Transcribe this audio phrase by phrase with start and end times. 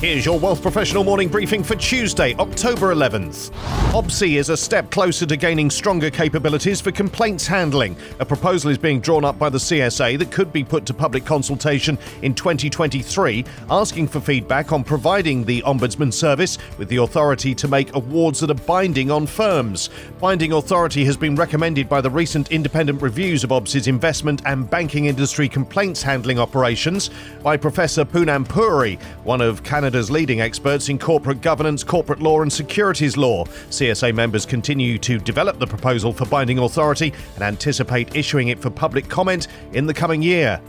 [0.00, 3.50] Here's your Wealth Professional morning briefing for Tuesday, October 11th.
[3.92, 7.94] OBSI is a step closer to gaining stronger capabilities for complaints handling.
[8.18, 11.26] A proposal is being drawn up by the CSA that could be put to public
[11.26, 17.68] consultation in 2023, asking for feedback on providing the Ombudsman Service with the authority to
[17.68, 19.90] make awards that are binding on firms.
[20.18, 25.06] Binding authority has been recommended by the recent independent reviews of OBSI's investment and banking
[25.06, 27.10] industry complaints handling operations
[27.42, 32.42] by Professor Poonam Puri, one of Canada's Canada's leading experts in corporate governance, corporate law,
[32.42, 33.44] and securities law.
[33.70, 38.70] CSA members continue to develop the proposal for binding authority and anticipate issuing it for
[38.70, 40.60] public comment in the coming year.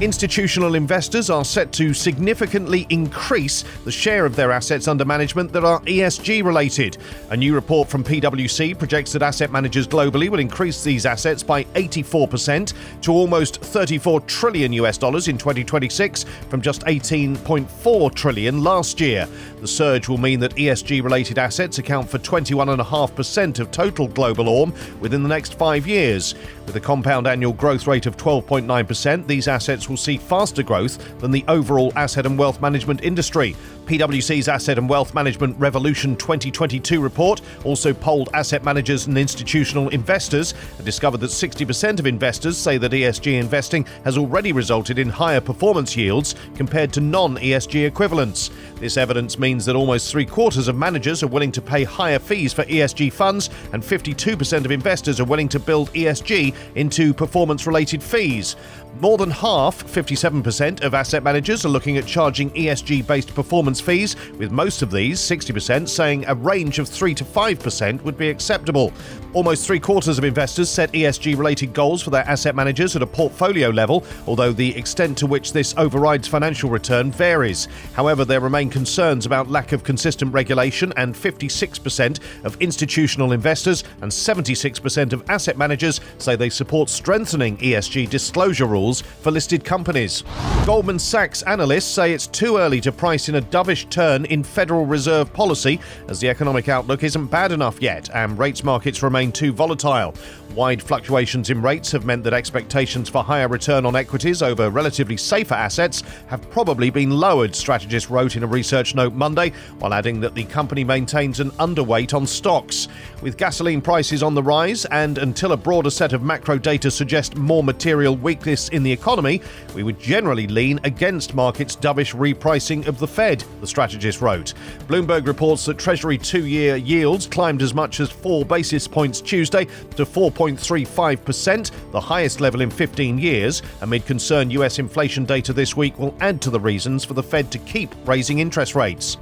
[0.00, 5.64] Institutional investors are set to significantly increase the share of their assets under management that
[5.64, 6.98] are ESG related.
[7.30, 11.64] A new report from PwC projects that asset managers globally will increase these assets by
[11.64, 19.26] 84% to almost 34 trillion US dollars in 2026 from just 18.4 trillion last year.
[19.60, 24.72] The surge will mean that ESG related assets account for 21.5% of total global AUM
[25.00, 26.36] within the next five years.
[26.66, 31.30] With a compound annual growth rate of 12.9%, these assets will see faster growth than
[31.30, 33.56] the overall asset and wealth management industry.
[33.88, 40.52] PwC's Asset and Wealth Management Revolution 2022 report also polled asset managers and institutional investors
[40.76, 45.40] and discovered that 60% of investors say that ESG investing has already resulted in higher
[45.40, 48.50] performance yields compared to non ESG equivalents.
[48.74, 52.52] This evidence means that almost three quarters of managers are willing to pay higher fees
[52.52, 58.02] for ESG funds, and 52% of investors are willing to build ESG into performance related
[58.02, 58.54] fees.
[59.00, 64.16] More than half, 57%, of asset managers are looking at charging ESG based performance fees,
[64.38, 68.92] with most of these, 60%, saying a range of 3 to 5% would be acceptable.
[69.34, 73.06] Almost three quarters of investors set ESG related goals for their asset managers at a
[73.06, 77.68] portfolio level, although the extent to which this overrides financial return varies.
[77.94, 84.10] However, there remain concerns about lack of consistent regulation, and 56% of institutional investors and
[84.10, 90.24] 76% of asset managers say they support strengthening ESG disclosure rules for listed companies.
[90.64, 94.86] Goldman Sachs analysts say it's too early to price in a dovish turn in Federal
[94.86, 99.32] Reserve policy, as the economic outlook isn't bad enough yet, and rates markets remain remain
[99.32, 100.14] too volatile.
[100.54, 105.16] Wide fluctuations in rates have meant that expectations for higher return on equities over relatively
[105.16, 110.20] safer assets have probably been lowered, strategists wrote in a research note Monday, while adding
[110.20, 112.88] that the company maintains an underweight on stocks.
[113.20, 117.36] With gasoline prices on the rise and until a broader set of macro data suggest
[117.36, 119.42] more material weakness in the economy,
[119.74, 124.54] we would generally lean against markets' dovish repricing of the Fed, the strategist wrote.
[124.86, 129.66] Bloomberg reports that Treasury two year yields climbed as much as four basis points Tuesday
[129.96, 130.06] to
[130.38, 136.14] 4.35%, the highest level in 15 years, amid concern US inflation data this week will
[136.20, 139.16] add to the reasons for the Fed to keep raising interest rates.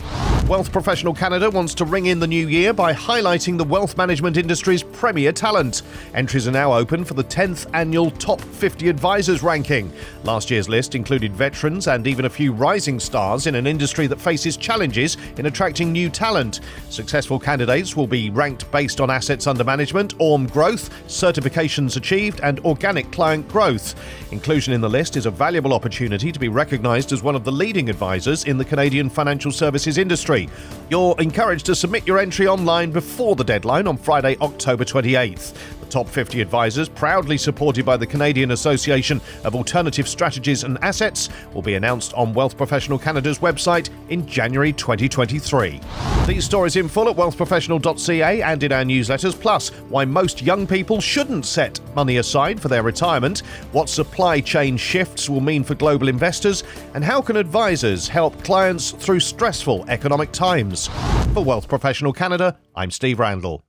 [0.47, 4.37] Wealth Professional Canada wants to ring in the new year by highlighting the wealth management
[4.37, 5.83] industry's premier talent.
[6.15, 9.91] Entries are now open for the 10th annual Top 50 Advisors ranking.
[10.23, 14.21] Last year's list included veterans and even a few rising stars in an industry that
[14.21, 16.61] faces challenges in attracting new talent.
[16.91, 22.61] Successful candidates will be ranked based on assets under management, AUM growth, certifications achieved, and
[22.61, 23.95] organic client growth.
[24.33, 27.53] Inclusion in the list is a valuable opportunity to be recognised as one of the
[27.53, 30.49] leading advisors in the Canadian financial services industry.
[30.91, 35.55] You're encouraged to submit your entry online before the deadline on Friday, October 28th.
[35.81, 41.29] The top 50 advisors, proudly supported by the Canadian Association of Alternative Strategies and Assets,
[41.55, 45.81] will be announced on Wealth Professional Canada's website in January 2023.
[46.27, 51.03] These stories in full at wealthprofessional.ca and in our newsletters, plus why most young people
[51.03, 53.41] shouldn't set money aside for their retirement,
[53.73, 56.65] what supply chain shifts will mean for global investors,
[56.95, 60.89] and how can advisors help clients through stressful economic times.
[61.35, 63.66] For Wealth Professional Canada, I'm Steve Randall.